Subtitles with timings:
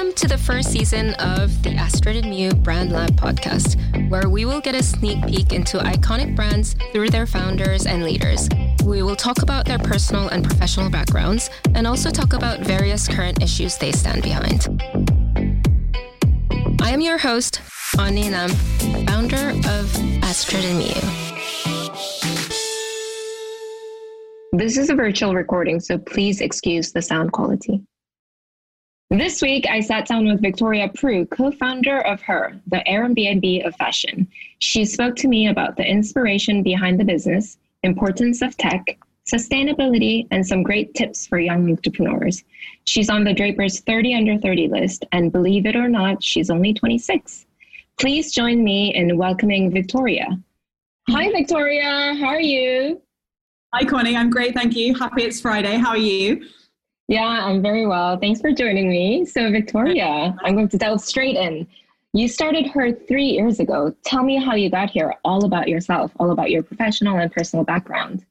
[0.00, 3.76] Welcome to the first season of the Astrid and Miyu Brand Lab podcast,
[4.08, 8.48] where we will get a sneak peek into iconic brands through their founders and leaders.
[8.82, 13.42] We will talk about their personal and professional backgrounds and also talk about various current
[13.42, 14.82] issues they stand behind.
[16.80, 17.60] I am your host,
[17.94, 18.48] Connie Nam,
[19.06, 19.94] founder of
[20.24, 21.30] Astrid and Miyu.
[24.52, 27.82] This is a virtual recording, so please excuse the sound quality.
[29.12, 33.74] This week, I sat down with Victoria Prew, co founder of Hurr, the Airbnb of
[33.74, 34.28] fashion.
[34.60, 40.46] She spoke to me about the inspiration behind the business, importance of tech, sustainability, and
[40.46, 42.44] some great tips for young entrepreneurs.
[42.84, 46.72] She's on the Drapers 30 under 30 list, and believe it or not, she's only
[46.72, 47.46] 26.
[47.98, 50.38] Please join me in welcoming Victoria.
[51.08, 52.14] Hi, Victoria.
[52.14, 53.02] How are you?
[53.74, 54.14] Hi, Connie.
[54.14, 54.54] I'm great.
[54.54, 54.94] Thank you.
[54.94, 55.78] Happy it's Friday.
[55.78, 56.46] How are you?
[57.10, 58.16] Yeah, I'm very well.
[58.16, 59.24] Thanks for joining me.
[59.24, 61.66] So, Victoria, I'm going to delve straight in.
[62.12, 63.92] You started Hurr three years ago.
[64.04, 67.64] Tell me how you got here, all about yourself, all about your professional and personal
[67.64, 68.24] background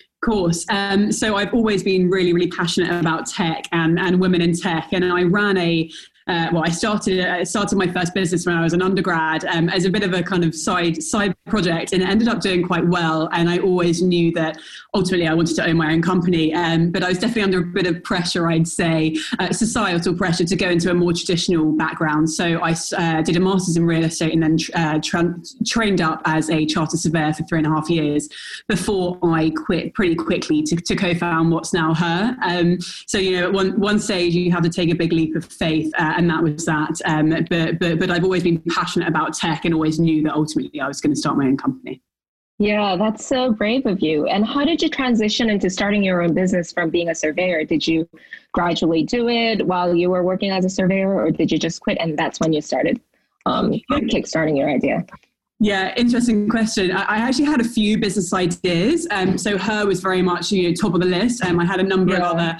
[0.00, 0.66] Of course.
[0.68, 4.88] Um, so I've always been really, really passionate about tech and, and women in tech.
[4.92, 5.90] And I ran a
[6.30, 9.68] uh, well, I started I started my first business when I was an undergrad um,
[9.68, 12.64] as a bit of a kind of side side project, and it ended up doing
[12.64, 13.28] quite well.
[13.32, 14.56] And I always knew that
[14.94, 17.64] ultimately I wanted to own my own company, um, but I was definitely under a
[17.64, 22.30] bit of pressure, I'd say, uh, societal pressure to go into a more traditional background.
[22.30, 25.34] So I uh, did a master's in real estate and then uh, tra-
[25.66, 28.28] trained up as a chartered surveyor for three and a half years
[28.68, 32.36] before I quit pretty quickly to, to co-found what's now Hurr.
[32.42, 35.34] Um, so you know, at one one stage you have to take a big leap
[35.34, 37.00] of faith uh, and that was that.
[37.06, 40.80] Um, but, but, but I've always been passionate about tech and always knew that ultimately
[40.80, 42.02] I was going to start my own company.
[42.58, 44.26] Yeah, that's so brave of you.
[44.26, 47.64] And how did you transition into starting your own business from being a surveyor?
[47.64, 48.06] Did you
[48.52, 51.96] gradually do it while you were working as a surveyor, or did you just quit
[51.98, 53.00] and that's when you started
[53.46, 55.06] um, kickstarting your idea?
[55.58, 56.90] Yeah, interesting question.
[56.90, 59.06] I actually had a few business ideas.
[59.10, 61.42] Um, so Hurr was very much you know top of the list.
[61.42, 62.18] Um, I had a number yeah.
[62.18, 62.58] of other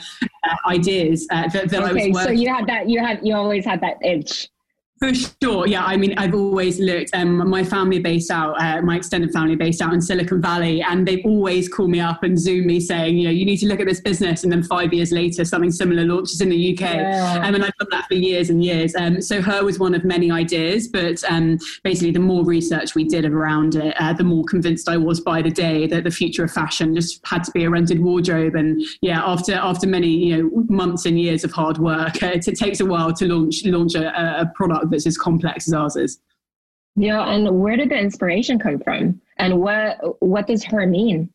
[0.67, 2.15] ideas uh, that, that okay, I was working.
[2.15, 2.89] So you had that.
[2.89, 4.49] You had you always had that edge.
[5.01, 5.83] For sure, yeah.
[5.83, 7.15] I mean, I've always looked.
[7.15, 11.09] Um, my family based out, uh, my extended family based out in Silicon Valley, and
[11.09, 13.81] they've always called me up and Zoom me saying, you know, you need to look
[13.81, 14.45] at this business.
[14.45, 16.81] And then five years later, something similar launches in the UK.
[16.97, 17.41] Yeah.
[17.43, 18.95] Um, and I've done that for years and years.
[18.95, 23.05] Um, so Hurr was one of many ideas, but um, basically, the more research we
[23.05, 26.45] did around it, uh, the more convinced I was by the day that the future
[26.45, 28.55] of fashion just had to be a rented wardrobe.
[28.55, 32.59] And yeah, after after many you know months and years of hard work, it, it
[32.59, 36.21] takes a while to launch launch a, a product that's as complex as ours is.
[36.97, 39.21] Yeah, and where did the inspiration come from?
[39.39, 41.31] And what what does Hurr mean?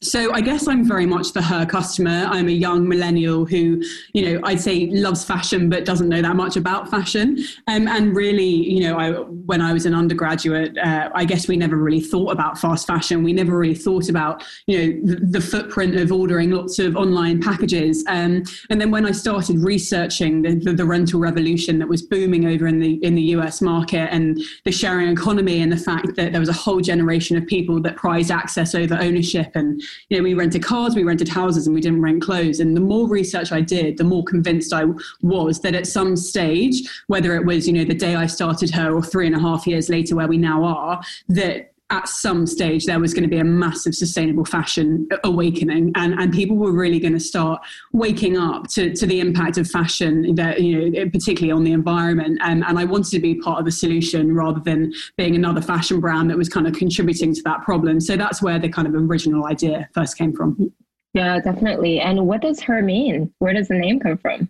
[0.00, 2.24] So I guess I'm very much the Hurr customer.
[2.30, 3.82] I'm a young millennial who,
[4.12, 7.36] you know, I'd say loves fashion but doesn't know that much about fashion.
[7.66, 11.56] Um, and really, you know, I, when I was an undergraduate, uh, I guess we
[11.56, 13.24] never really thought about fast fashion.
[13.24, 17.42] We never really thought about, you know, the, the footprint of ordering lots of online
[17.42, 18.04] packages.
[18.06, 22.46] Um, and then when I started researching the, the, the rental revolution that was booming
[22.46, 26.30] over in the in the US market and the sharing economy and the fact that
[26.30, 30.22] there was a whole generation of people that prized access over ownership and you know,
[30.22, 32.60] we rented cars, we rented houses, and we didn't rent clothes.
[32.60, 34.84] And the more research I did, the more convinced I
[35.22, 38.94] was that at some stage, whether it was, you know, the day I started Hurr
[38.94, 42.84] or three and a half years later, where we now are, that at some stage
[42.84, 47.00] there was going to be a massive sustainable fashion awakening and, and people were really
[47.00, 47.60] going to start
[47.92, 52.38] waking up to, to the impact of fashion that you know particularly on the environment.
[52.42, 56.00] And, and I wanted to be part of the solution rather than being another fashion
[56.00, 58.00] brand that was kind of contributing to that problem.
[58.00, 60.72] So that's where the kind of original idea first came from.
[61.14, 62.00] Yeah definitely.
[62.00, 63.32] And what does Hurr mean?
[63.38, 64.48] Where does the name come from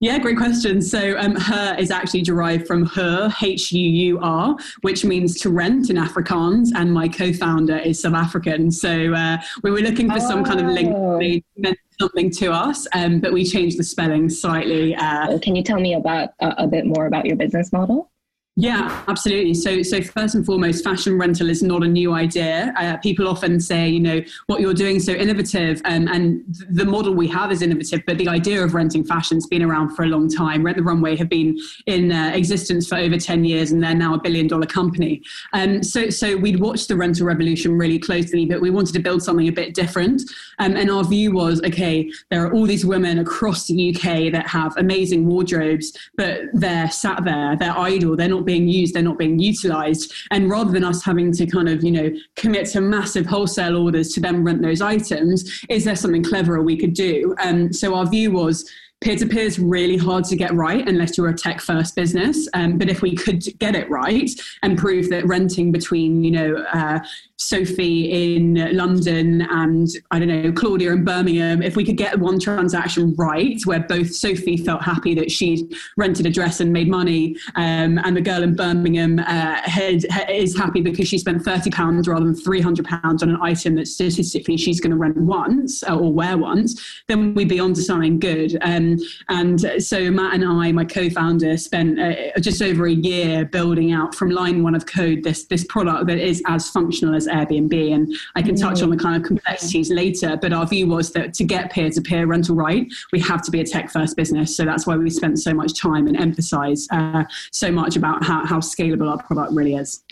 [0.00, 0.82] yeah, great question.
[0.82, 5.50] So, um, Hurr is actually derived from huur, H U U R, which means to
[5.50, 8.70] rent in Afrikaans, and my co founder is South African.
[8.70, 10.28] So, uh, we were looking for oh.
[10.28, 11.18] some kind of link oh.
[11.56, 14.94] meant something to us, um, but we changed the spelling slightly.
[14.94, 18.10] Uh, Can you tell me about uh, a bit more about your business model?
[18.58, 19.52] Yeah, absolutely.
[19.52, 22.72] So, so first and foremost, fashion rental is not a new idea.
[22.78, 27.12] Uh, people often say, you know, what you're doing so innovative, um, and the model
[27.12, 28.00] we have is innovative.
[28.06, 30.64] But the idea of renting fashion's been around for a long time.
[30.64, 34.14] Rent the Runway have been in uh, existence for over ten years, and they're now
[34.14, 35.20] a billion-dollar company.
[35.52, 39.22] Um, so, so we'd watched the rental revolution really closely, but we wanted to build
[39.22, 40.22] something a bit different.
[40.60, 44.46] Um, and our view was, okay, there are all these women across the UK that
[44.48, 49.18] have amazing wardrobes, but they're sat there, they're idle, they're not being used, they're not
[49.18, 50.12] being utilized.
[50.30, 54.12] And rather than us having to kind of, you know, commit to massive wholesale orders
[54.14, 57.34] to then rent those items, is there something cleverer we could do?
[57.42, 58.70] Um, so our view was
[59.06, 62.48] peer to peer is really hard to get right unless you're a tech first business.
[62.54, 64.28] Um, but if we could get it right
[64.64, 66.98] and prove that renting between, you know, uh,
[67.36, 72.40] Sophie in London and I don't know, Claudia in Birmingham, if we could get one
[72.40, 77.36] transaction right where both Sophie felt happy that she'd rented a dress and made money,
[77.54, 82.24] um, and the girl in Birmingham uh, had, is happy because she spent £30 rather
[82.24, 86.36] than £300 on an item that statistically she's going to rent once uh, or wear
[86.36, 88.58] once, then we'd be on to something good.
[88.62, 88.95] Um,
[89.28, 94.14] and so Matt and I, my co-founder, spent uh, just over a year building out
[94.14, 97.94] from line one of code this, this product that is as functional as Airbnb.
[97.94, 101.34] And I can touch on the kind of complexities later, but our view was that
[101.34, 104.56] to get peer to peer rental right, we have to be a tech first business.
[104.56, 108.44] So that's why we spent so much time and emphasize uh, so much about how,
[108.46, 110.02] how scalable our product really is.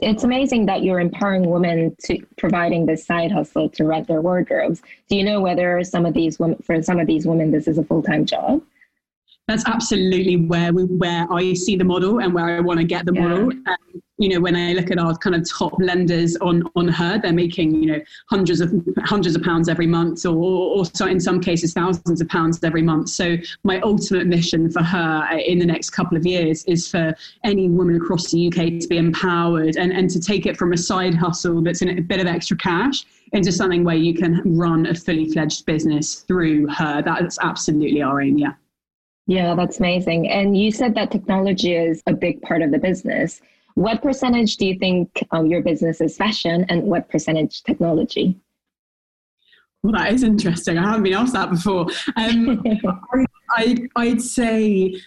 [0.00, 4.80] It's amazing that you're empowering women to providing this side hustle to rent their wardrobes.
[5.08, 7.78] Do you know whether some of these women, for some of these women, this is
[7.78, 8.62] a full time job?
[9.48, 13.06] That's absolutely where we, where I see the model and where I want to get
[13.06, 13.26] the yeah.
[13.26, 13.50] model.
[13.66, 17.20] Um, you know, when I look at our kind of top lenders on on Hurr,
[17.22, 18.72] they're making you know hundreds of
[19.04, 23.10] hundreds of pounds every month, or also in some cases thousands of pounds every month.
[23.10, 27.14] So my ultimate mission for Hurr uh, in the next couple of years is for
[27.44, 30.76] any woman across the UK to be empowered and and to take it from a
[30.76, 34.94] side hustle that's a bit of extra cash into something where you can run a
[34.94, 37.02] fully fledged business through Hurr.
[37.02, 38.38] That's absolutely our aim.
[38.38, 38.54] Yeah.
[39.26, 40.30] Yeah, that's amazing.
[40.30, 43.42] And you said that technology is a big part of the business.
[43.78, 48.36] What percentage do you think um, your business is fashion and what percentage technology?
[49.84, 50.78] Well, that is interesting.
[50.78, 51.86] I haven't been asked that before.
[52.16, 52.60] Um,
[53.50, 55.00] I, I'd say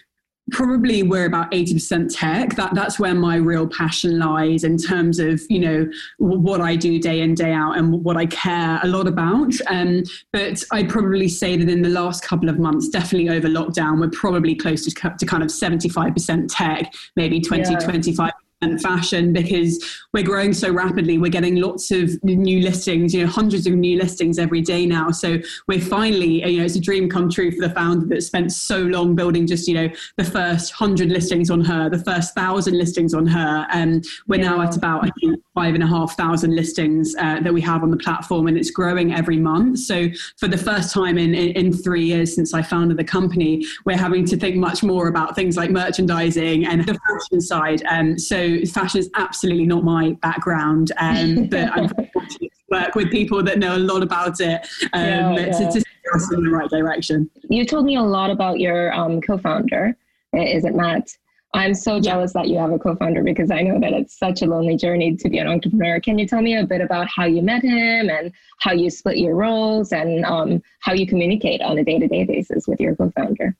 [0.52, 5.40] probably we're about 80% tech that that's where my real passion lies in terms of
[5.48, 9.06] you know what i do day in day out and what i care a lot
[9.06, 10.02] about um,
[10.32, 14.10] but i'd probably say that in the last couple of months definitely over lockdown we're
[14.10, 17.78] probably close to, to kind of 75% tech maybe 20 yeah.
[17.78, 21.18] 25 and fashion because we're growing so rapidly.
[21.18, 25.10] We're getting lots of new listings, you know, hundreds of new listings every day now.
[25.10, 25.38] So
[25.68, 28.78] we're finally, you know, it's a dream come true for the founder that spent so
[28.78, 33.14] long building just, you know, the first hundred listings on Hurr, the first thousand listings
[33.14, 33.66] on Hurr.
[33.72, 34.50] And we're yeah.
[34.50, 37.82] now at about, I think, five and a half thousand listings uh, that we have
[37.82, 39.80] on the platform and it's growing every month.
[39.80, 40.06] So
[40.38, 43.98] for the first time in, in, in three years since I founded the company, we're
[43.98, 47.82] having to think much more about things like merchandising and the fashion side.
[47.88, 53.10] Um, so fashion is absolutely not my background, um, but I'm fortunate to work with
[53.10, 55.52] people that know a lot about it um, yeah, yeah.
[55.52, 57.30] to, to steer us in the right direction.
[57.48, 59.96] You told me a lot about your um, co-founder.
[60.34, 61.08] Is it Matt?
[61.54, 64.46] I'm so jealous that you have a co-founder because I know that it's such a
[64.46, 66.00] lonely journey to be an entrepreneur.
[66.00, 69.18] Can you tell me a bit about how you met him and how you split
[69.18, 73.54] your roles and um, how you communicate on a day-to-day basis with your co-founder?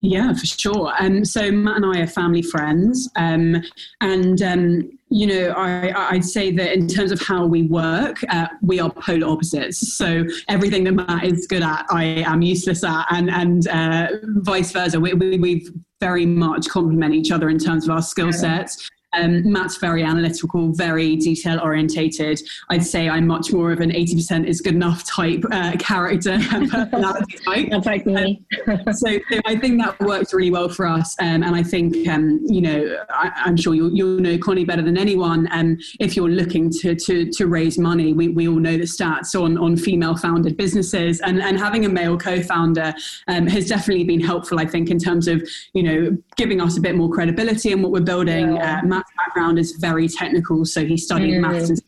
[0.00, 0.92] Yeah, for sure.
[1.00, 3.60] Um, so Matt and I are family friends, um,
[4.00, 8.46] and um, you know, I, would say that in terms of how we work, uh,
[8.62, 9.96] we are polar opposites.
[9.96, 14.70] So everything that Matt is good at, I am useless at, and and uh, vice
[14.70, 15.00] versa.
[15.00, 15.68] We, we, we
[15.98, 18.88] very much complement each other in terms of our skill sets.
[19.14, 22.40] Um, Matt's very analytical, very detail orientated.
[22.68, 26.38] I'd say I'm much more of an 80% is good enough type uh, character
[26.70, 27.68] personality type.
[27.70, 28.42] That's like me.
[28.66, 31.16] Um, so, so, I think that works really well for us.
[31.20, 34.82] Um, and I think, um, you know, I, am sure you'll, you'll, know Connie better
[34.82, 35.46] than anyone.
[35.52, 39.40] And if you're looking to, to, to raise money, we, we all know the stats
[39.40, 41.20] on, on female founded businesses.
[41.20, 42.92] And, and having a male co founder
[43.28, 46.80] um, has definitely been helpful, I think, in terms of, you know, giving us a
[46.80, 48.56] bit more credibility in what we're building.
[48.56, 48.80] Yeah.
[48.82, 51.40] Uh, Background is very technical, so he studied mm.
[51.40, 51.80] maths and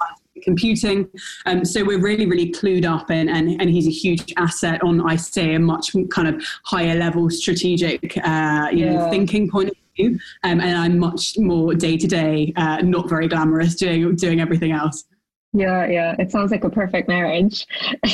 [0.42, 1.08] computing.
[1.46, 5.00] Um, so we're really, really clued up, and, and, and he's a huge asset on,
[5.00, 8.92] I say, a much kind of higher level strategic, uh, you yeah.
[8.92, 10.18] know, thinking point of view.
[10.44, 15.04] Um, and I'm much more day to day, not very glamorous, doing doing everything else.
[15.52, 17.66] Yeah, yeah, it sounds like a perfect marriage.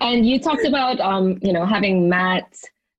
[0.00, 2.52] and you talked about, um, you know, having Matt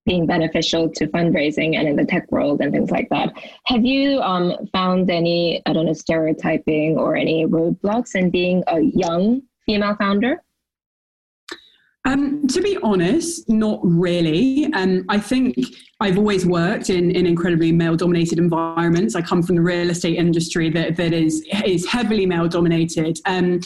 [0.06, 3.34] being beneficial to fundraising and in the tech world and things like that.
[3.66, 8.80] Have you um, found any, I don't know, stereotyping or any roadblocks in being a
[8.80, 10.42] young female founder?
[12.08, 14.72] Um, to be honest, not really.
[14.74, 15.56] Um, I think
[16.00, 19.16] I've always worked in, in incredibly male dominated environments.
[19.16, 23.18] I come from the real estate industry that, that is, is heavily male dominated.
[23.26, 23.60] Um,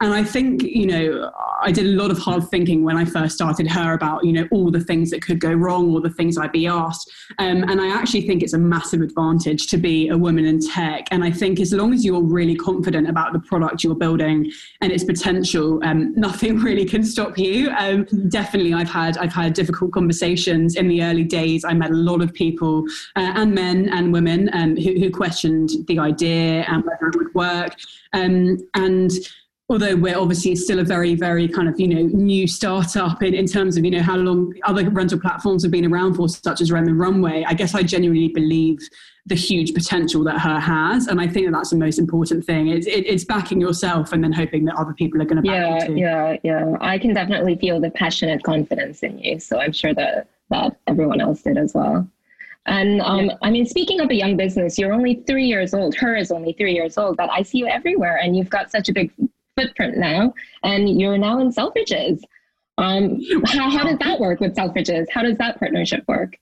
[0.00, 1.30] and I think, you know,
[1.62, 4.46] I did a lot of hard thinking when I first started Hurr about, you know,
[4.50, 7.10] all the things that could go wrong or the things I'd be asked.
[7.38, 11.06] Um, and I actually think it's a massive advantage to be a woman in tech.
[11.12, 14.90] And I think as long as you're really confident about the product you're building and
[14.90, 17.70] its potential, um, nothing really can stop you.
[17.70, 21.64] Um, definitely, I've had I've had difficult conversations in the early days.
[21.64, 22.84] I met a lot of people
[23.14, 27.32] uh, and men and women um, who, who questioned the idea and whether it would
[27.34, 27.76] work.
[28.12, 29.10] Um, and
[29.70, 33.46] although we're obviously still a very very kind of you know new startup in, in
[33.46, 36.70] terms of you know how long other rental platforms have been around for such as
[36.70, 38.78] Rent the Runway i guess i genuinely believe
[39.26, 42.68] the huge potential that Hurr has and i think that that's the most important thing
[42.68, 45.60] it's, it, it's backing yourself and then hoping that other people are going to back
[45.60, 45.96] yeah you too.
[45.96, 50.28] yeah yeah i can definitely feel the passionate confidence in you so i'm sure that
[50.50, 52.06] that everyone else did as well
[52.66, 53.36] and um, yeah.
[53.42, 55.94] I mean, speaking of a young business, you're only three years old.
[55.94, 58.88] Hurr is only three years old, but I see you everywhere, and you've got such
[58.88, 59.12] a big
[59.56, 62.20] footprint now, and you're now in Selfridges.
[62.78, 65.06] Um, how, how does that work with Selfridges?
[65.10, 66.36] How does that partnership work?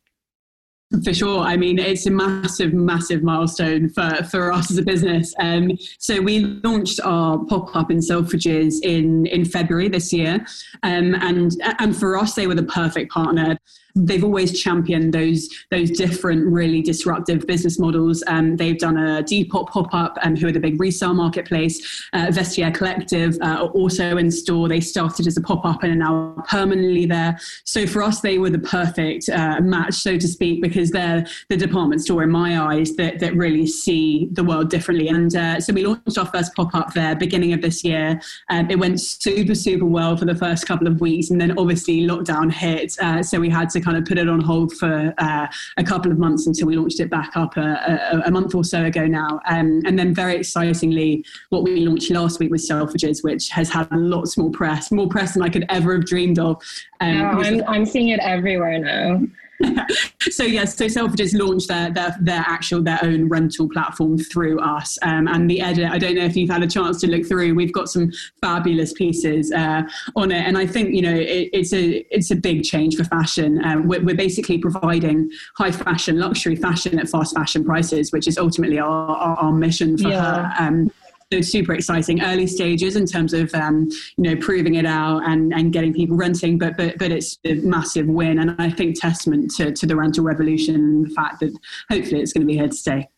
[1.05, 1.41] For sure.
[1.41, 5.35] I mean, it's a massive, massive milestone for, for us as a business.
[5.39, 10.45] Um, so we launched our pop up in Selfridges in, in February this year.
[10.83, 13.59] Um, and, and for us, they were the perfect partner
[13.95, 18.23] they've always championed those those different really disruptive business models.
[18.27, 22.07] Um, they've done a Depop pop up, um, who are the big resale marketplace.
[22.13, 24.69] Uh, Vestiaire Collective uh, also in store.
[24.69, 27.39] They started as a pop up and are now permanently there.
[27.65, 31.57] So for us, they were the perfect uh, match, so to speak, because they're the
[31.57, 35.09] department store in my eyes that that really see the world differently.
[35.09, 38.21] And uh, so we launched our first pop up there beginning of this year.
[38.51, 42.01] Um, it went super super well for the first couple of weeks, and then obviously
[42.03, 45.47] lockdown hit, uh, so we had to kind of put it on hold for uh,
[45.77, 48.65] a couple of months until we launched it back up a, a, a month or
[48.65, 49.41] so ago now.
[49.47, 53.89] Um, and then very excitingly, what we launched last week was Selfridges, which has had
[53.93, 56.63] lots more press, more press than I could ever have dreamed of.
[57.01, 59.23] Um, I'm, I'm seeing it everywhere now.
[60.31, 64.99] so yes, so Selfridges launched their, their their actual their own rental platform through us,
[65.03, 65.91] um, and the edit.
[65.91, 67.55] I don't know if you've had a chance to look through.
[67.55, 69.83] We've got some fabulous pieces uh,
[70.17, 73.05] on it, and I think you know it, it's a it's a big change for
[73.05, 73.65] fashion.
[73.65, 78.39] Um, we're, we're, basically providing high fashion, luxury fashion at fast fashion prices, which is
[78.39, 80.53] ultimately our, our, our mission for yeah.
[80.53, 80.67] Hurr.
[80.69, 80.93] Um,
[81.33, 82.23] so super exciting.
[82.23, 86.17] Early stages in terms of um, you know proving it out and, and getting people
[86.17, 89.97] renting but but but it's a massive win and I think testament to, to the
[89.97, 91.57] rental revolution and the fact that
[91.91, 93.09] hopefully it's going to be here to stay.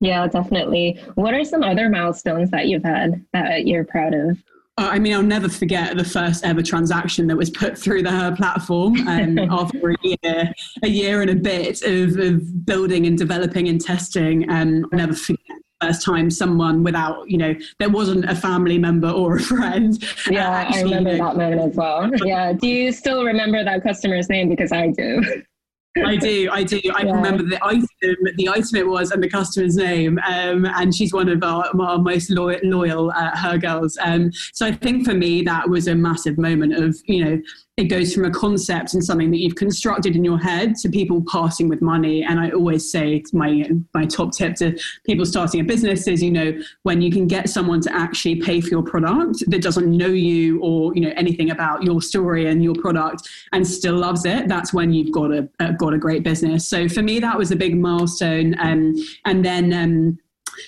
[0.00, 0.98] Yeah definitely.
[1.14, 4.38] What are some other milestones that you've had that you're proud of?
[4.78, 8.10] Uh, I mean, I'll never forget the first ever transaction that was put through the
[8.10, 10.52] Hurr platform um, after a year,
[10.82, 14.50] a year and a bit of, of building and developing and testing.
[14.50, 15.39] Um, I'll never forget
[15.90, 20.02] first time someone without, you know, there wasn't a family member or a friend.
[20.30, 22.10] Yeah, uh, actually, I remember you know, that moment as well.
[22.30, 22.52] Yeah.
[22.52, 24.48] Do you still remember that customer's name?
[24.48, 25.42] Because I do.
[26.04, 26.80] I do, I do.
[26.94, 27.12] I yeah.
[27.12, 30.20] remember the item, the item it was, and the customer's name.
[30.24, 33.98] Um, and she's one of our, our most loyal, loyal uh, Hurr girls.
[34.00, 37.42] Um, so I think for me that was a massive moment of you know
[37.80, 41.24] it goes from a concept and something that you've constructed in your head to people
[41.26, 42.22] passing with money.
[42.22, 46.30] And I always say my my top tip to people starting a business is, you
[46.30, 50.08] know, when you can get someone to actually pay for your product that doesn't know
[50.08, 54.46] you or you know anything about your story and your product and still loves it,
[54.46, 56.68] that's when you've got a uh, got a great business.
[56.68, 58.54] So for me, that was a big milestone.
[58.60, 58.94] Um,
[59.24, 59.72] and then.
[59.72, 60.18] Um,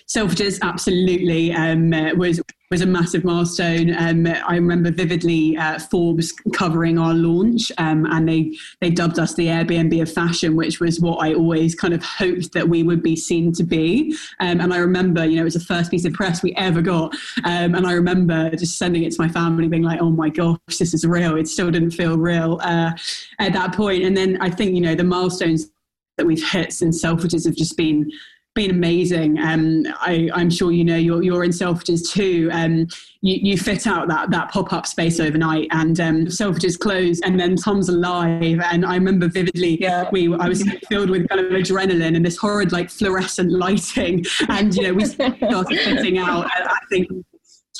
[0.07, 2.41] Selfridges absolutely um, was
[2.73, 3.95] was a massive milestone.
[3.99, 9.35] Um, I remember vividly uh, Forbes covering our launch, um, and they they dubbed us
[9.35, 13.03] the Airbnb of fashion, which was what I always kind of hoped that we would
[13.03, 14.17] be seen to be.
[14.41, 16.81] Um, and I remember, you know, it was the first piece of press we ever
[16.81, 20.31] got, um, and I remember just sending it to my family, being like, "Oh my
[20.31, 22.93] gosh, this is real." It still didn't feel real uh,
[23.39, 24.03] at that point.
[24.05, 25.69] And then I think, you know, the milestones
[26.17, 28.11] that we've hit since Selfridges have just been
[28.54, 29.38] been amazing.
[29.38, 32.50] Um, I, am sure you know you're, you're in Selfridges too.
[32.52, 32.87] Um,
[33.23, 37.38] you, you fit out that, that pop up space overnight, and um, Selfridges closed, and
[37.38, 38.61] then Tom's alive.
[38.61, 40.09] And I remember vividly, yeah.
[40.12, 44.75] we I was filled with kind of adrenaline and this horrid like fluorescent lighting, and
[44.75, 46.47] you know we started fitting out.
[46.54, 47.09] I think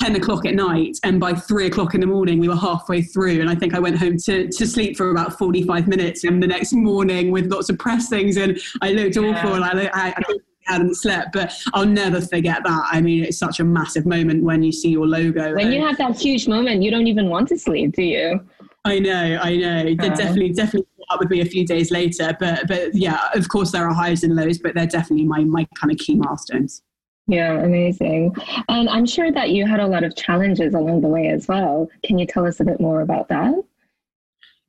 [0.01, 3.41] 10 o'clock at night and by 3 o'clock in the morning we were halfway through
[3.41, 6.47] and i think i went home to, to sleep for about 45 minutes and the
[6.47, 9.29] next morning with lots of press things and i looked yeah.
[9.29, 10.23] awful and i, I, I
[10.65, 11.33] hadn't slept.
[11.33, 12.87] But I'll never forget that.
[12.91, 15.55] I mean, it's such a massive moment when you see your logo.
[15.55, 18.39] When you have that huge moment, you don't even want to sleep, do you?
[18.85, 19.83] I know, I know.
[19.83, 22.35] They definitely, definitely up with me a few days later.
[22.39, 25.67] But, but yeah, of course there are highs and lows, but they're definitely my my
[25.79, 26.81] kind of key milestones.
[27.27, 28.35] Yeah, amazing.
[28.67, 31.89] And I'm sure that you had a lot of challenges along the way as well.
[32.03, 33.53] Can you tell us a bit more about that?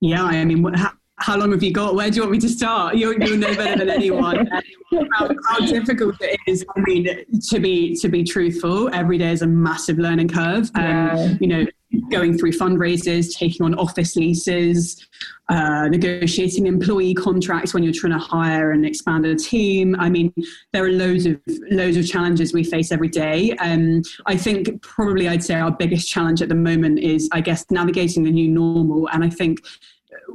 [0.01, 1.95] Yeah, I mean, how, how long have you got?
[1.95, 2.97] Where do you want me to start?
[2.97, 4.47] You'll, you'll know better than anyone
[5.13, 6.65] how, how, difficult it is.
[6.77, 10.71] I mean, to be to be truthful, every day is a massive learning curve.
[10.75, 11.35] Um, yeah.
[11.41, 11.67] You know,
[12.11, 15.07] going through fundraisers, taking on office leases,
[15.49, 19.95] uh, negotiating employee contracts when you're trying to hire and expand a team.
[19.99, 20.33] I mean,
[20.73, 21.41] there are loads of
[21.71, 23.53] loads of challenges we face every day.
[23.59, 27.65] Um, I think probably I'd say our biggest challenge at the moment is, I guess,
[27.71, 29.09] navigating the new normal.
[29.11, 29.61] And I think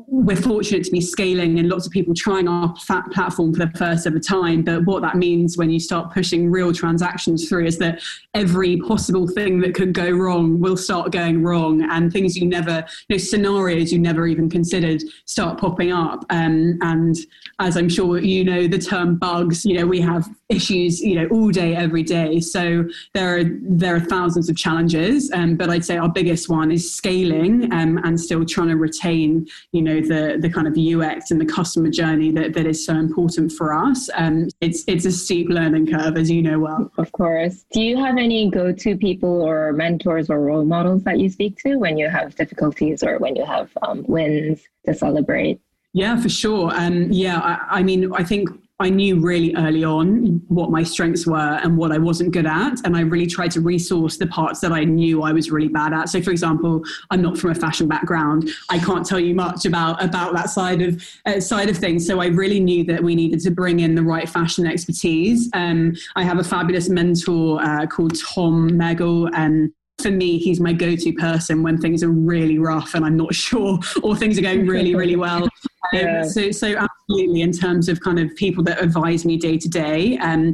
[0.07, 2.73] we're fortunate to be scaling and lots of people trying our
[3.11, 4.63] platform for the first ever time.
[4.63, 8.01] But what that means when you start pushing real transactions through is that
[8.33, 12.85] every possible thing that could go wrong will start going wrong, and things you never,
[13.07, 16.25] you know, scenarios you never even considered start popping up.
[16.29, 17.15] Um, and
[17.59, 21.27] as I'm sure you know, the term bugs, you know, we have issues, you know,
[21.27, 22.39] all day, every day.
[22.39, 26.71] So there are there are thousands of challenges, um, but I'd say our biggest one
[26.71, 31.31] is scaling um, and still trying to retain, you know, the the kind of UX
[31.31, 34.09] and the customer journey that, that is so important for us.
[34.15, 36.91] Um, it's it's a steep learning curve, as you know well.
[36.97, 37.65] Of course.
[37.71, 41.57] Do you have any go to people or mentors or role models that you speak
[41.63, 45.59] to when you have difficulties or when you have um, wins to celebrate?
[45.93, 46.71] Yeah, for sure.
[46.75, 48.49] Um, yeah, I, I mean, I think
[48.81, 52.79] I knew really early on what my strengths were and what I wasn't good at.
[52.85, 55.91] And I really tried to resource the parts that I knew I was really bad
[55.91, 56.07] at.
[56.07, 56.81] So, for example,
[57.11, 58.49] I'm not from a fashion background.
[58.69, 62.07] I can't tell you much about, about that side of, uh, side of things.
[62.07, 65.49] So, I really knew that we needed to bring in the right fashion expertise.
[65.53, 69.29] Um, I have a fabulous mentor uh, called Tom Meggle.
[69.33, 73.17] And for me, he's my go to person when things are really rough and I'm
[73.17, 75.49] not sure, or things are going really, really well.
[75.93, 76.23] Yeah.
[76.23, 80.17] so, so absolutely, in terms of kind of people that advise me day to day,
[80.17, 80.53] um,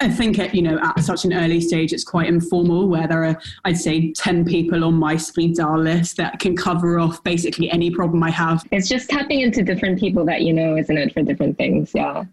[0.00, 2.88] I think at you know at such an early stage, it's quite informal.
[2.88, 6.98] Where there are, I'd say, ten people on my speed dial list that can cover
[6.98, 8.64] off basically any problem I have.
[8.70, 11.92] It's just tapping into different people that you know, isn't it, for different things?
[11.94, 12.24] Yeah.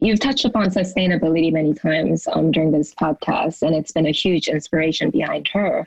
[0.00, 4.48] You've touched upon sustainability many times um, during this podcast, and it's been a huge
[4.48, 5.86] inspiration behind Hurr.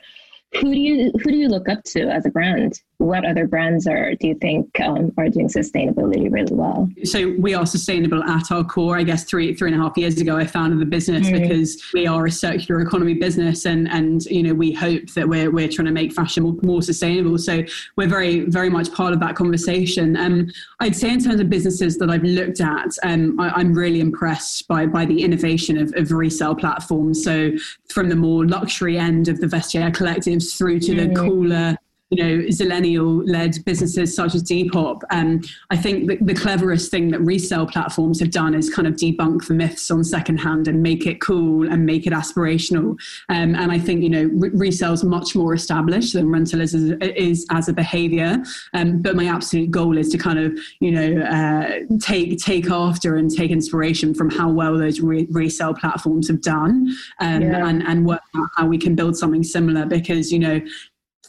[0.53, 2.81] Who do you who do you look up to as a brand?
[2.97, 7.53] What other brands are do you think um, are doing sustainability really well so we
[7.53, 10.45] are sustainable at our core i guess three three and a half years ago i
[10.45, 11.41] founded the business mm.
[11.41, 15.51] because we are a circular economy business and and you know we hope that we're,
[15.51, 17.63] we're trying to make fashion more, more sustainable so
[17.97, 21.97] we're very very much part of that conversation um, i'd say in terms of businesses
[21.97, 26.11] that i've looked at um, I, am really impressed by by the innovation of, of
[26.11, 27.51] resale platforms so
[27.89, 31.13] from the more luxury end of the vestiaire collectives through to mm.
[31.13, 31.77] the cooler
[32.11, 35.01] you know, zillennial-led businesses such as Depop.
[35.09, 35.41] Um,
[35.71, 39.47] I think the, the, cleverest thing that resale platforms have done is kind of debunk
[39.47, 42.91] the myths on secondhand and make it cool and make it aspirational.
[43.29, 46.75] Um, and I think you know, re- resale is much more established than rental is,
[46.75, 48.37] is as a behaviour.
[48.73, 53.15] Um, but my absolute goal is to kind of you know uh, take take after
[53.15, 57.67] and take inspiration from how well those re- resale platforms have done, um, yeah.
[57.67, 59.87] and and work out how we can build something similar.
[59.87, 60.61] Because you know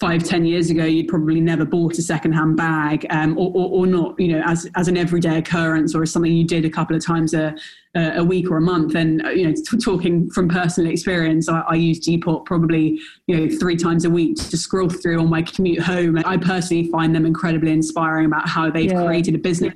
[0.01, 3.87] five ten years ago you'd probably never bought a secondhand bag um, or, or, or,
[3.87, 6.95] not you know as, as an everyday occurrence or as something you did a couple
[6.95, 7.55] of times a,
[7.95, 11.75] a week or a month and you know t- talking from personal experience I, I
[11.75, 15.83] use Depop probably you know three times a week to scroll through on my commute
[15.83, 19.05] home I personally find them incredibly inspiring about how they've yeah.
[19.05, 19.75] created a business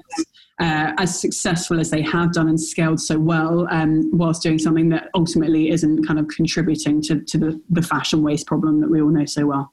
[0.60, 4.90] uh, as successful as they have done and scaled so well, um, whilst doing something
[4.90, 9.00] that ultimately isn't kind of contributing to, to the, the fashion waste problem that we
[9.00, 9.72] all know so well.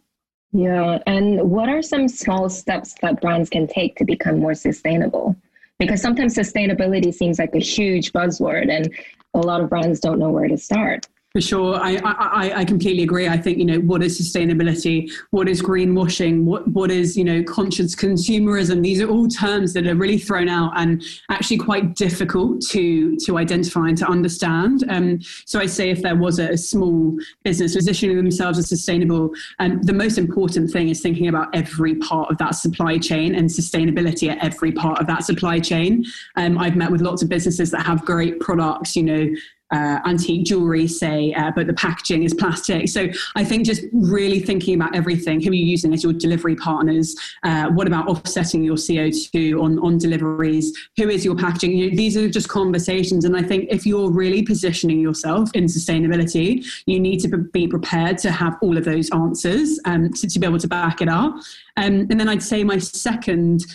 [0.52, 1.00] Yeah.
[1.06, 5.36] And what are some small steps that brands can take to become more sustainable?
[5.78, 8.92] Because sometimes sustainability seems like a huge buzzword and
[9.34, 11.06] a lot of brands don't know where to start.
[11.38, 13.28] For sure, I, I, I completely agree.
[13.28, 17.44] I think you know what is sustainability, what is greenwashing, what what is you know
[17.44, 18.82] conscious consumerism.
[18.82, 23.38] These are all terms that are really thrown out and actually quite difficult to to
[23.38, 24.84] identify and to understand.
[24.90, 29.30] Um, so I say if there was a, a small business positioning themselves as sustainable,
[29.60, 33.48] um, the most important thing is thinking about every part of that supply chain and
[33.48, 36.04] sustainability at every part of that supply chain.
[36.36, 39.30] Um, I've met with lots of businesses that have great products, you know,
[39.72, 42.88] uh, antique jewelry, say, uh, but the packaging is plastic.
[42.88, 45.42] So I think just really thinking about everything.
[45.42, 47.16] Who are you using as your delivery partners?
[47.44, 50.76] Uh, what about offsetting your CO2 on, on deliveries?
[50.98, 51.78] Who is your packaging?
[51.78, 53.26] You these are just conversations.
[53.26, 58.18] And I think if you're really positioning yourself in sustainability, you need to be prepared
[58.20, 61.34] to have all of those answers um, to, to be able to back it up.
[61.78, 63.66] Um, and then I'd say my second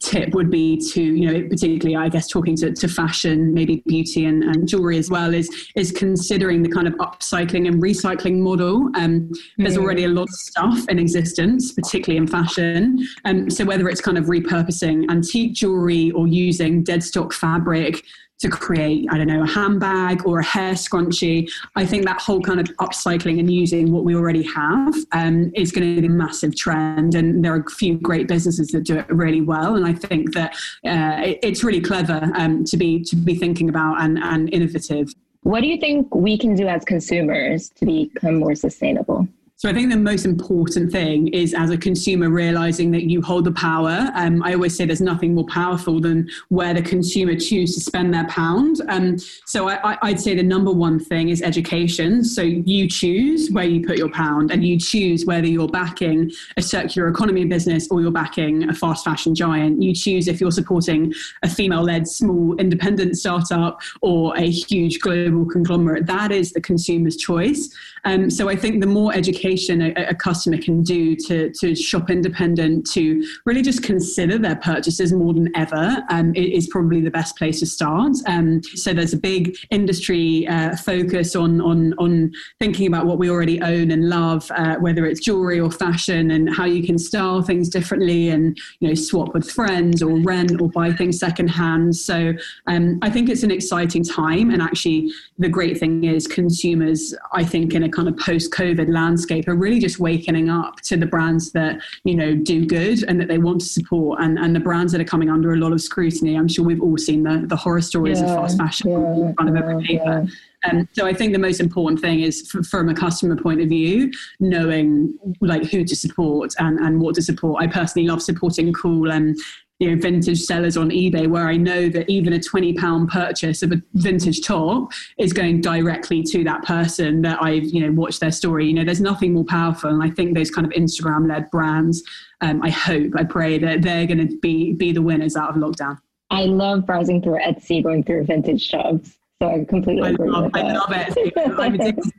[0.00, 4.26] tip would be to you know particularly i guess talking to, to fashion maybe beauty
[4.26, 8.90] and, and jewelry as well is is considering the kind of upcycling and recycling model.
[8.96, 13.06] Um, there's already a lot of stuff in existence particularly in fashion.
[13.24, 18.02] Um, so whether it's kind of repurposing antique jewelry or using dead stock fabric
[18.38, 21.50] to create, I don't know, a handbag or a hair scrunchie.
[21.74, 25.72] I think that whole kind of upcycling and using what we already have um, is
[25.72, 27.14] going to be a massive trend.
[27.14, 29.76] And there are a few great businesses that do it really well.
[29.76, 33.68] And I think that uh, it, it's really clever um, to be to be thinking
[33.68, 35.12] about and, and innovative.
[35.42, 39.28] What do you think we can do as consumers to become more sustainable?
[39.58, 43.46] So I think the most important thing is as a consumer realizing that you hold
[43.46, 44.10] the power.
[44.14, 48.12] Um, I always say there's nothing more powerful than where the consumer choose to spend
[48.12, 48.82] their pound.
[48.88, 49.16] Um,
[49.46, 52.22] so I, would say the number one thing is education.
[52.22, 56.62] So you choose where you put your pound and you choose whether you're backing a
[56.62, 59.82] circular economy business or you're backing a fast fashion giant.
[59.82, 65.46] You choose if you're supporting a female led small independent startup or a huge global
[65.46, 66.04] conglomerate.
[66.04, 67.74] That is the consumer's choice.
[68.04, 72.10] Um, so I think the more education a, a, customer can do to, to shop
[72.10, 77.36] independent, to really just consider their purchases more than ever, um, is probably the best
[77.36, 78.12] place to start.
[78.26, 83.30] Um, so there's a big industry uh, focus on, on, on thinking about what we
[83.30, 87.42] already own and love, uh, whether it's jewelry or fashion, and how you can style
[87.42, 91.94] things differently and you know swap with friends or rent or buy things secondhand.
[91.94, 92.32] So
[92.66, 97.44] um, I think it's an exciting time, and actually the great thing is consumers, I
[97.44, 101.52] think, in a kind of post-COVID landscape are really just waking up to the brands
[101.52, 104.92] that you know do good and that they want to support, and and the brands
[104.92, 106.36] that are coming under a lot of scrutiny.
[106.36, 109.34] I'm sure we've all seen the the horror stories yeah, of fast fashion yeah, in
[109.34, 110.26] front of every paper.
[110.70, 113.68] Um, so I think the most important thing is f- from a customer point of
[113.68, 117.62] view, knowing like who to support and, and what to support.
[117.62, 119.36] I personally love supporting cool and
[119.78, 123.62] you know vintage sellers on ebay where i know that even a 20 pound purchase
[123.62, 128.20] of a vintage top is going directly to that person that i've you know watched
[128.20, 128.66] their story.
[128.66, 129.90] You know there's nothing more powerful.
[129.90, 132.02] And i think those kind of instagram led brands
[132.40, 135.56] um, i hope i pray that they're going to be be the winners out of
[135.56, 135.98] lockdown.
[136.30, 139.18] I love browsing through etsy going through vintage shops.
[139.40, 140.64] So i completely I agree love, with that.
[140.64, 141.58] I love Etsy.
[141.58, 142.12] I'm addicted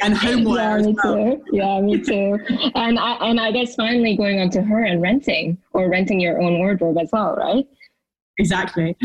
[0.00, 0.78] and homeware.
[0.78, 1.14] Yeah, me well.
[1.14, 1.44] too.
[1.52, 2.38] Yeah, me too.
[2.74, 6.40] and I and I guess finally going on to Hurr and renting or renting your
[6.40, 7.66] own wardrobe as well, right?
[8.38, 8.96] Exactly.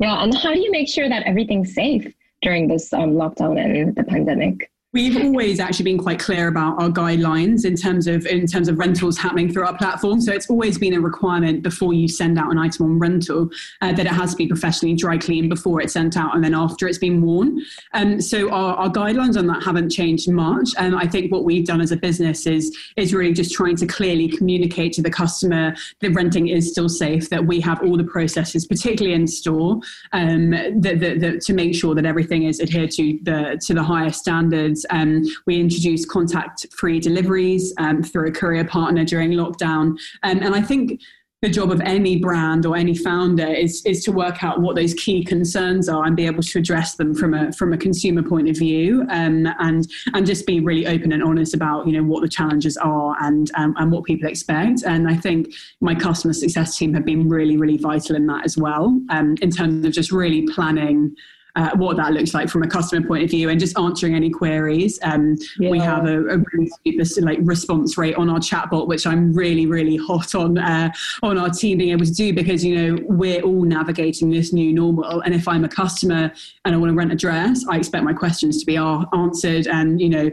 [0.00, 2.10] Yeah, and how do you make sure that everything's safe
[2.42, 4.70] during this um, lockdown and the pandemic?
[4.92, 8.76] We've always actually been quite clear about our guidelines in terms of in terms of
[8.76, 10.20] rentals happening through our platform.
[10.20, 13.50] So it's always been a requirement before you send out an item on rental
[13.82, 16.54] uh, that it has to be professionally dry cleaned before it's sent out and then
[16.54, 17.62] after it's been worn.
[17.94, 20.70] Um, so our, our guidelines on that haven't changed much.
[20.76, 23.76] And um, I think what we've done as a business is is really just trying
[23.76, 27.96] to clearly communicate to the customer that renting is still safe, that we have all
[27.96, 29.78] the processes, particularly in store,
[30.10, 33.84] um, that, that, that, to make sure that everything is adhered to the to the
[33.84, 39.98] highest standards um, we introduced contact free deliveries um, through a courier partner during lockdown.
[40.22, 41.00] Um, and I think
[41.42, 44.92] the job of any brand or any founder is is to work out what those
[44.94, 48.48] key concerns are and be able to address them from a from a consumer point
[48.48, 52.20] of view um, and and just be really open and honest about you know what
[52.20, 56.76] the challenges are and um, and what people expect and I think my customer success
[56.76, 60.12] team have been really really vital in that as well um, in terms of just
[60.12, 61.16] really planning
[61.56, 64.30] uh, what that looks like from a customer point of view and just answering any
[64.30, 64.98] queries.
[65.02, 65.70] Um, yeah.
[65.70, 69.66] We have a, a really super like response rate on our chatbot, which I'm really,
[69.66, 70.90] really hot on uh,
[71.22, 74.72] on our team being able to do because you know we're all navigating this new
[74.72, 75.20] normal.
[75.20, 76.32] And if I'm a customer
[76.64, 80.00] and I want to rent a dress, I expect my questions to be answered and
[80.00, 80.30] you know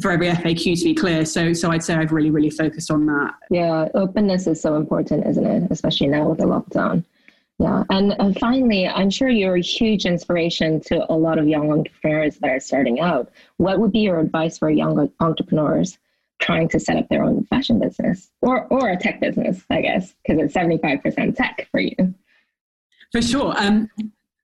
[0.00, 1.24] for every FAQ to be clear.
[1.24, 3.34] So so I'd say I've really, really focused on that.
[3.50, 5.70] Yeah, openness is so important, isn't it?
[5.70, 7.04] Especially now with the lockdown.
[7.58, 7.82] Yeah.
[7.90, 12.50] And finally, I'm sure you're a huge inspiration to a lot of young entrepreneurs that
[12.50, 13.30] are starting out.
[13.56, 15.98] What would be your advice for young entrepreneurs
[16.38, 20.14] trying to set up their own fashion business or, or a tech business, I guess,
[20.24, 22.14] because it's 75% tech for you?
[23.10, 23.54] For sure.
[23.58, 23.90] Um,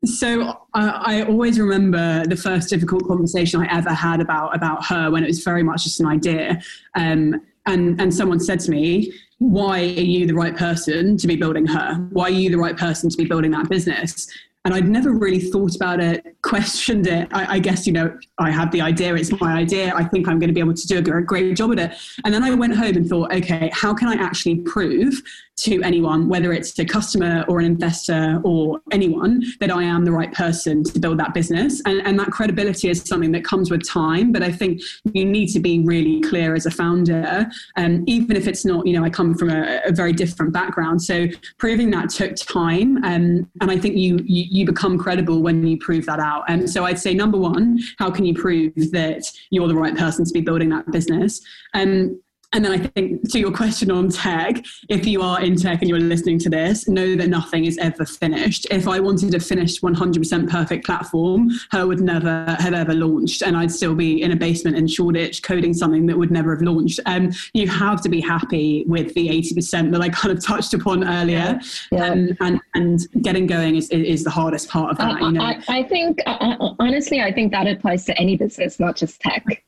[0.04, 5.10] so uh, I always remember the first difficult conversation I ever had about about Hurr
[5.10, 6.60] when it was very much just an idea.
[6.94, 11.36] Um, and and someone said to me, why are you the right person to be
[11.36, 11.94] building Hurr?
[12.12, 14.28] Why are you the right person to be building that business?
[14.64, 17.28] And I'd never really thought about it, questioned it.
[17.32, 19.92] I, I, guess, you know, I had the idea, it's my idea.
[19.94, 21.98] I think I'm going to be able to do a great job at it.
[22.24, 25.20] And then I went home and thought, okay, how can I actually prove
[25.56, 30.12] to anyone, whether it's a customer or an investor or anyone, that I am the
[30.12, 31.80] right person to build that business.
[31.86, 34.32] And, and that credibility is something that comes with time.
[34.32, 38.48] But I think you need to be really clear as a founder, um, even if
[38.48, 41.02] it's not, you know, I come from a, a very different background.
[41.02, 41.26] So
[41.58, 43.02] proving that took time.
[43.04, 46.44] Um, and I think you, you, you become credible when you prove that out.
[46.48, 50.24] And so I'd say number one, how can you prove that you're the right person
[50.24, 51.40] to be building that business?
[51.74, 52.20] Um,
[52.54, 55.88] and then I think to your question on tech, if you are in tech and
[55.88, 58.66] you're listening to this, know that nothing is ever finished.
[58.70, 63.56] If I wanted a finished 100% perfect platform, Hurr would never have ever launched, and
[63.56, 67.00] I'd still be in a basement in Shoreditch coding something that would never have launched.
[67.06, 70.74] And um, you have to be happy with the 80% that I kind of touched
[70.74, 71.58] upon earlier,
[71.90, 72.04] yeah.
[72.04, 75.20] Um, and and getting going is is the hardest part of that.
[75.20, 75.42] Uh, you know?
[75.42, 79.63] I, I think uh, honestly, I think that applies to any business, not just tech.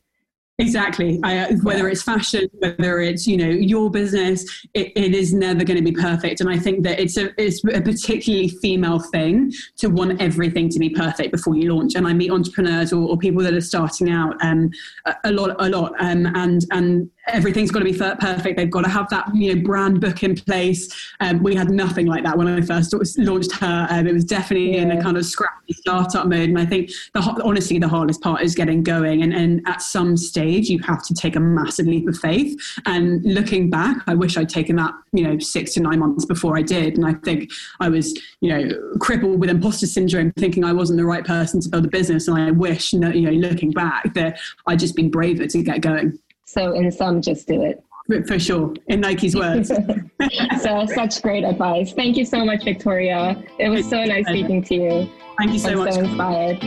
[0.59, 1.21] Exactly.
[1.23, 4.42] I, whether it's fashion, whether it's you know your business,
[4.73, 6.40] it, it is never going to be perfect.
[6.40, 10.79] And I think that it's a it's a particularly female thing to want everything to
[10.79, 11.95] be perfect before you launch.
[11.95, 14.71] And I meet entrepreneurs or, or people that are starting out um,
[15.05, 18.56] a, a lot, a lot, um, and and everything's got to be perfect.
[18.56, 20.88] They've got to have that you know brand book in place.
[21.20, 23.86] Um, we had nothing like that when I first launched Hurr.
[23.90, 24.82] Um, it was definitely yeah.
[24.82, 26.48] in a kind of scrappy startup mode.
[26.48, 29.22] And I think the honestly the hardest part is getting going.
[29.22, 32.56] And, and at some stage you have to take a massive leap of faith.
[32.86, 36.56] And looking back, I wish I'd taken that you know six to nine months before
[36.56, 36.96] I did.
[36.96, 41.06] And I think I was you know crippled with imposter syndrome, thinking I wasn't the
[41.06, 42.28] right person to build a business.
[42.28, 46.18] And I wish you know looking back that I'd just been braver to get going.
[46.46, 47.82] So in sum, just do it.
[48.28, 49.68] For sure, in Nike's words.
[50.62, 51.92] so such great advice.
[51.92, 53.42] Thank you so much, Victoria.
[53.59, 55.11] It was so nice speaking to you.
[55.38, 55.94] Thank you so I'm much.
[55.94, 56.61] So inspired.